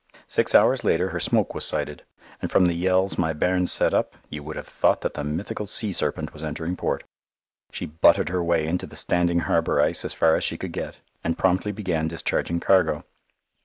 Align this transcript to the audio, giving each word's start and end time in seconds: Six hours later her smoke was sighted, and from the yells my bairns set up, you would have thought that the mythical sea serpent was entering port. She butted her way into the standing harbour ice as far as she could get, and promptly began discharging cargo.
Six 0.27 0.55
hours 0.55 0.83
later 0.83 1.09
her 1.09 1.19
smoke 1.19 1.53
was 1.53 1.63
sighted, 1.63 2.01
and 2.41 2.49
from 2.49 2.65
the 2.65 2.73
yells 2.73 3.19
my 3.19 3.33
bairns 3.33 3.71
set 3.71 3.93
up, 3.93 4.15
you 4.31 4.41
would 4.41 4.55
have 4.55 4.67
thought 4.67 5.01
that 5.01 5.13
the 5.13 5.23
mythical 5.23 5.67
sea 5.67 5.93
serpent 5.93 6.33
was 6.33 6.43
entering 6.43 6.75
port. 6.75 7.03
She 7.71 7.85
butted 7.85 8.29
her 8.29 8.43
way 8.43 8.65
into 8.65 8.87
the 8.87 8.95
standing 8.95 9.41
harbour 9.41 9.79
ice 9.79 10.03
as 10.03 10.15
far 10.15 10.35
as 10.35 10.43
she 10.43 10.57
could 10.57 10.71
get, 10.71 10.95
and 11.23 11.37
promptly 11.37 11.71
began 11.71 12.07
discharging 12.07 12.59
cargo. 12.59 13.05